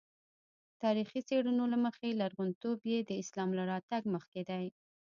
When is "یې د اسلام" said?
2.91-3.49